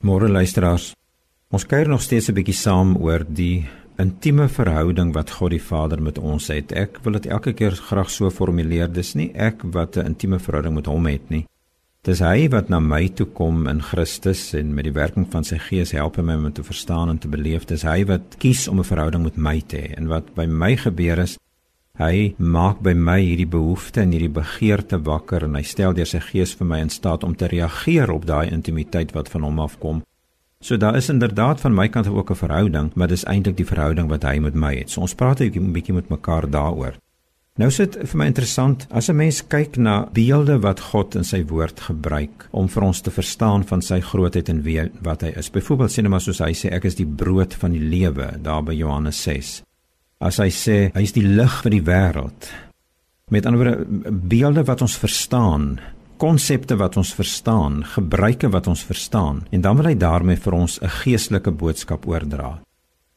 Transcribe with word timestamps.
Môre 0.00 0.30
luisteraars. 0.32 0.94
Ons 1.52 1.66
kuier 1.68 1.88
nog 1.88 2.00
steeds 2.00 2.30
'n 2.30 2.34
bietjie 2.34 2.56
saam 2.56 2.96
oor 2.96 3.20
die 3.28 3.68
intieme 3.98 4.48
verhouding 4.48 5.12
wat 5.12 5.30
God 5.30 5.50
die 5.50 5.62
Vader 5.62 6.00
met 6.02 6.18
ons 6.18 6.46
het. 6.48 6.72
Ek 6.72 6.98
wil 7.04 7.12
dit 7.12 7.26
elke 7.26 7.52
keer 7.52 7.72
graag 7.72 8.10
so 8.10 8.30
formuleer. 8.30 8.88
Dis 8.88 9.14
nie 9.14 9.30
ek 9.34 9.62
wat 9.62 9.96
'n 9.96 10.06
intieme 10.06 10.38
verhouding 10.38 10.74
met 10.74 10.86
hom 10.86 11.06
het 11.06 11.30
nie. 11.30 11.46
Dis 12.02 12.20
hy 12.20 12.48
wat 12.48 12.70
na 12.70 12.80
my 12.80 13.08
toe 13.08 13.26
kom 13.26 13.66
in 13.66 13.82
Christus 13.82 14.54
en 14.54 14.74
met 14.74 14.84
die 14.84 14.92
werking 14.92 15.26
van 15.30 15.44
sy 15.44 15.58
Gees 15.58 15.90
help 15.90 16.16
my 16.16 16.34
om 16.34 16.52
te 16.52 16.62
verstaan 16.62 17.10
en 17.10 17.18
te 17.18 17.28
beleef. 17.28 17.66
Dis 17.66 17.82
hy 17.82 18.06
wat 18.06 18.38
kies 18.38 18.68
om 18.68 18.78
'n 18.78 18.84
verhouding 18.84 19.22
met 19.22 19.36
my 19.36 19.60
te 19.60 19.76
hê. 19.76 19.94
En 19.98 20.06
wat 20.06 20.34
by 20.34 20.46
my 20.46 20.76
gebeur 20.76 21.18
is, 21.18 21.36
hy 22.00 22.34
maak 22.38 22.80
by 22.80 22.94
my 22.96 23.18
hierdie 23.20 23.48
behoefte 23.48 24.00
en 24.00 24.14
hierdie 24.14 24.32
begeerte 24.32 24.98
wakker 25.04 25.44
en 25.44 25.58
hy 25.58 25.62
stel 25.68 25.92
deur 25.96 26.08
sy 26.08 26.20
Gees 26.24 26.54
vir 26.56 26.66
my 26.66 26.80
in 26.84 26.92
staat 26.92 27.24
om 27.24 27.34
te 27.36 27.50
reageer 27.50 28.10
op 28.12 28.24
daai 28.26 28.48
intimiteit 28.48 29.12
wat 29.16 29.28
van 29.28 29.44
hom 29.44 29.60
afkom. 29.60 30.00
So 30.60 30.76
daar 30.76 30.96
is 30.96 31.08
inderdaad 31.08 31.60
van 31.60 31.74
my 31.74 31.88
kant 31.88 32.08
ook 32.08 32.30
'n 32.30 32.42
verhouding, 32.44 32.90
maar 32.94 33.08
dis 33.08 33.24
eintlik 33.24 33.56
die 33.56 33.70
verhouding 33.72 34.08
wat 34.08 34.22
hy 34.22 34.38
met 34.38 34.54
my 34.54 34.74
het. 34.74 34.90
So 34.90 35.00
ons 35.00 35.14
praat 35.14 35.40
'n 35.40 35.72
bietjie 35.72 35.94
met 35.94 36.08
mekaar 36.08 36.50
daaroor. 36.50 36.94
Nou 37.58 37.70
sit 37.70 37.96
vir 37.98 38.18
my 38.18 38.26
interessant 38.26 38.86
as 38.90 39.08
'n 39.10 39.16
mens 39.16 39.42
kyk 39.46 39.76
na 39.76 40.08
beelde 40.12 40.58
wat 40.60 40.80
God 40.80 41.14
in 41.14 41.24
sy 41.24 41.44
woord 41.44 41.80
gebruik 41.80 42.48
om 42.50 42.68
vir 42.68 42.82
ons 42.82 43.00
te 43.00 43.10
verstaan 43.10 43.64
van 43.64 43.82
sy 43.82 44.00
grootheid 44.00 44.48
en 44.48 44.62
wie 44.62 44.90
wat 45.02 45.20
hy 45.20 45.32
is. 45.36 45.50
Byvoorbeeld 45.50 45.90
sê 45.90 46.02
net 46.02 46.10
maar 46.10 46.20
soos 46.20 46.38
hy 46.38 46.52
sê 46.52 46.70
ek 46.72 46.84
is 46.84 46.94
die 46.94 47.06
brood 47.06 47.54
van 47.54 47.72
die 47.72 47.80
lewe 47.80 48.38
daar 48.42 48.62
by 48.62 48.72
Johannes 48.72 49.22
6. 49.22 49.62
As 50.20 50.38
hy 50.38 50.50
sê 50.52 50.90
hy 50.94 51.02
is 51.02 51.16
die 51.16 51.24
lig 51.24 51.62
vir 51.62 51.70
die 51.70 51.84
wêreld. 51.84 52.50
Met 53.30 53.46
ander 53.46 53.62
woorde 53.62 54.12
beelde 54.28 54.64
wat 54.64 54.82
ons 54.82 54.98
verstaan 55.00 55.78
konsepte 56.20 56.76
wat 56.76 56.98
ons 57.00 57.14
verstaan, 57.16 57.80
gebruike 57.94 58.50
wat 58.52 58.66
ons 58.68 58.82
verstaan 58.84 59.44
en 59.50 59.62
dan 59.64 59.78
wil 59.78 59.88
hy 59.88 59.96
daarmee 59.96 60.36
vir 60.36 60.52
ons 60.52 60.78
'n 60.80 60.92
geestelike 61.00 61.50
boodskap 61.50 62.06
oordra. 62.06 62.60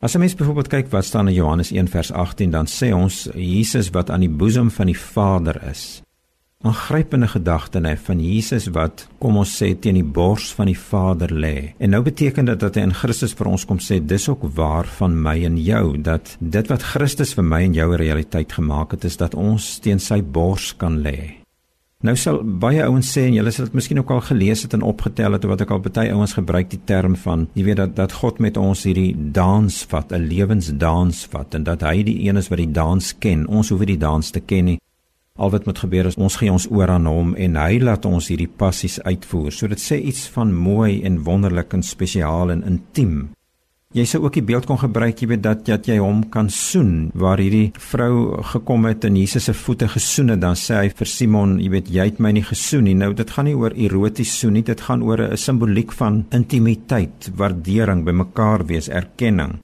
As 0.00 0.14
'n 0.14 0.20
mens 0.20 0.34
byvoorbeeld 0.34 0.68
kyk 0.68 0.90
wat 0.90 1.04
staan 1.04 1.28
in 1.28 1.34
Johannes 1.34 1.70
1 1.72 1.88
vers 1.88 2.12
18, 2.12 2.50
dan 2.50 2.66
sê 2.66 2.92
ons 2.92 3.28
Jesus 3.34 3.90
wat 3.90 4.10
aan 4.10 4.20
die 4.20 4.36
boesem 4.40 4.70
van 4.70 4.86
die 4.86 4.98
Vader 4.98 5.62
is. 5.70 6.02
Aangrypende 6.60 7.28
gedagte 7.28 7.80
nê 7.80 7.94
van 7.96 8.18
Jesus 8.20 8.66
wat 8.76 9.06
kom 9.16 9.38
ons 9.40 9.52
sê 9.56 9.70
teen 9.80 9.96
die 9.96 10.04
bors 10.04 10.50
van 10.52 10.68
die 10.68 10.76
Vader 10.76 11.32
lê. 11.32 11.72
En 11.80 11.94
nou 11.94 12.02
beteken 12.04 12.50
dit 12.50 12.60
dat 12.60 12.74
hy 12.76 12.82
in 12.84 12.92
Christus 12.92 13.32
vir 13.38 13.48
ons 13.48 13.62
kom 13.64 13.78
sê 13.80 13.96
dis 14.04 14.28
ook 14.28 14.44
waar 14.58 14.90
van 14.98 15.14
my 15.24 15.38
en 15.48 15.56
jou 15.56 15.96
dat 16.04 16.34
dit 16.40 16.68
wat 16.68 16.84
Christus 16.84 17.32
vir 17.38 17.46
my 17.48 17.62
en 17.64 17.78
jou 17.78 17.88
'n 17.94 18.00
realiteit 18.02 18.52
gemaak 18.52 18.92
het 18.92 19.04
is 19.08 19.16
dat 19.16 19.34
ons 19.34 19.78
teen 19.78 19.98
sy 19.98 20.20
bors 20.20 20.74
kan 20.76 21.00
lê. 21.00 21.40
Nou 22.02 22.16
sal 22.16 22.42
baie 22.44 22.84
ouens 22.84 23.08
sê 23.16 23.24
en 23.28 23.34
julle 23.34 23.50
sal 23.50 23.64
dit 23.64 23.74
miskien 23.74 23.98
ook 23.98 24.10
al 24.10 24.20
gelees 24.20 24.62
het 24.62 24.74
en 24.74 24.82
opgetel 24.82 25.32
het 25.32 25.44
wat 25.44 25.60
ek 25.60 25.70
al 25.70 25.80
baie 25.80 26.12
ouens 26.12 26.32
gebruik 26.32 26.70
die 26.70 26.84
term 26.84 27.16
van 27.16 27.48
jy 27.54 27.64
weet 27.64 27.76
dat 27.76 27.96
dat 27.96 28.12
God 28.12 28.38
met 28.38 28.56
ons 28.56 28.84
hierdie 28.84 29.16
dans 29.32 29.84
vat, 29.84 30.12
'n 30.12 30.28
lewensdans 30.28 31.24
vat 31.24 31.54
en 31.54 31.64
dat 31.64 31.80
hy 31.80 32.02
die 32.02 32.28
een 32.28 32.36
is 32.36 32.48
wat 32.48 32.58
die 32.58 32.72
dans 32.72 33.18
ken. 33.18 33.46
Ons 33.46 33.70
hoef 33.70 33.78
nie 33.80 33.96
die 33.96 33.98
dans 34.06 34.30
te 34.30 34.40
ken 34.40 34.64
nie. 34.64 34.78
Al 35.40 35.50
wat 35.54 35.64
moet 35.64 35.78
gebeur 35.80 36.04
is 36.10 36.18
ons 36.20 36.36
gee 36.36 36.52
ons 36.52 36.68
oor 36.68 36.90
aan 36.92 37.08
hom 37.08 37.32
en 37.32 37.56
hy 37.56 37.78
laat 37.80 38.04
ons 38.04 38.26
hierdie 38.28 38.50
passies 38.60 38.98
uitvoer. 39.00 39.52
So 39.56 39.72
dit 39.72 39.80
sê 39.80 39.96
iets 39.96 40.26
van 40.34 40.52
mooi 40.52 41.00
en 41.08 41.22
wonderlik 41.24 41.72
en 41.72 41.84
spesiaal 41.86 42.52
en 42.52 42.66
intiem. 42.68 43.30
Jy 43.96 44.04
sou 44.06 44.20
ook 44.22 44.36
die 44.36 44.44
beeld 44.46 44.68
kon 44.70 44.78
gebruik, 44.78 45.18
jy 45.18 45.26
weet 45.32 45.40
dat 45.42 45.64
dat 45.66 45.88
jy 45.88 45.96
hom 45.98 46.20
kan 46.30 46.46
soen 46.54 47.08
waar 47.18 47.40
hierdie 47.42 47.72
vrou 47.90 48.36
gekom 48.52 48.84
het 48.86 49.08
en 49.08 49.16
Jesus 49.18 49.48
se 49.48 49.54
voete 49.64 49.88
gesoen 49.90 50.30
het, 50.30 50.42
dan 50.44 50.54
sê 50.54 50.76
hy 50.76 50.92
vir 51.00 51.10
Simon, 51.10 51.56
jy 51.58 51.72
weet 51.72 51.90
jy 51.90 52.06
het 52.12 52.20
my 52.22 52.30
nie 52.36 52.44
gesoen 52.46 52.86
nie. 52.86 52.94
Nou 52.94 53.10
dit 53.18 53.32
gaan 53.34 53.48
nie 53.50 53.56
oor 53.58 53.74
eroties 53.74 54.36
soen 54.44 54.54
nie, 54.54 54.62
dit 54.62 54.84
gaan 54.86 55.02
oor 55.02 55.24
'n 55.24 55.36
simboliek 55.36 55.90
van 55.90 56.22
intimiteit, 56.30 57.32
waardering, 57.34 58.04
bymekaar 58.04 58.66
wees, 58.66 58.88
erkenning. 58.88 59.58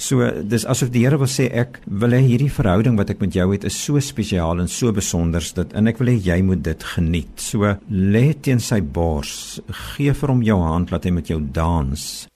So 0.00 0.24
dis 0.48 0.64
asof 0.64 0.88
die 0.94 1.04
Here 1.04 1.18
wil 1.20 1.28
sê 1.28 1.50
ek 1.62 1.82
wil 1.84 2.16
hê 2.16 2.22
hierdie 2.24 2.52
verhouding 2.52 2.96
wat 2.96 3.12
ek 3.12 3.20
met 3.20 3.36
jou 3.36 3.50
het 3.52 3.66
is 3.68 3.76
so 3.76 4.00
spesiaal 4.00 4.62
en 4.62 4.70
so 4.72 4.94
besonder 4.96 5.44
dat 5.58 5.76
en 5.76 5.92
ek 5.92 6.00
wil 6.00 6.14
hê 6.14 6.16
jy 6.30 6.40
moet 6.46 6.64
dit 6.64 6.88
geniet. 6.94 7.36
So 7.36 7.76
lê 7.92 8.24
teen 8.32 8.64
sy 8.64 8.80
bors, 8.80 9.60
gee 9.92 10.16
vir 10.16 10.32
hom 10.32 10.44
jou 10.46 10.60
hand 10.64 10.94
laat 10.94 11.04
hy 11.04 11.16
met 11.20 11.28
jou 11.28 11.40
dans 11.52 12.29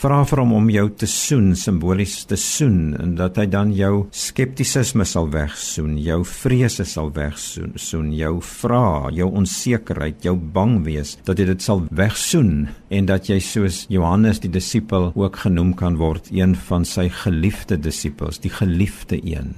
vra 0.00 0.20
vir 0.28 0.40
hom 0.42 0.52
om 0.56 0.68
jou 0.72 0.84
te 1.02 1.06
soen 1.10 1.50
simbolies 1.58 2.14
te 2.30 2.36
soen 2.40 2.94
en 3.00 3.14
dat 3.18 3.38
hy 3.40 3.46
dan 3.50 3.72
jou 3.76 4.06
skeptisisme 4.14 5.04
sal 5.08 5.30
wegsoen, 5.32 5.96
jou 6.00 6.20
vrese 6.24 6.86
sal 6.88 7.10
wegsoen, 7.16 7.74
soen 7.80 8.12
jou 8.16 8.36
vra, 8.46 9.10
jou 9.14 9.28
onsekerheid, 9.42 10.22
jou 10.24 10.36
bang 10.36 10.78
wees 10.86 11.16
dat 11.26 11.40
hy 11.40 11.48
dit 11.50 11.64
sal 11.64 11.84
wegsoen 11.90 12.68
en 12.90 13.10
dat 13.10 13.30
jy 13.30 13.40
soos 13.44 13.82
Johannes 13.92 14.42
die 14.44 14.52
disipel 14.52 15.10
ook 15.14 15.42
genoem 15.44 15.74
kan 15.78 15.98
word, 16.00 16.30
een 16.34 16.54
van 16.68 16.86
sy 16.88 17.08
geliefde 17.22 17.80
disippels, 17.80 18.40
die 18.42 18.52
geliefde 18.54 19.20
een. 19.20 19.54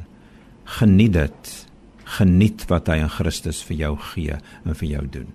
Geniet 0.79 1.15
dit. 1.19 1.53
Geniet 2.19 2.67
wat 2.71 2.91
hy 2.93 3.03
in 3.05 3.13
Christus 3.13 3.63
vir 3.69 3.87
jou 3.87 3.95
gee 4.13 4.41
en 4.65 4.75
vir 4.75 4.89
jou 4.97 5.07
doen. 5.21 5.31